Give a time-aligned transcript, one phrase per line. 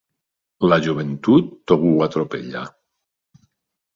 [0.71, 2.63] La joventut tot ho atropella.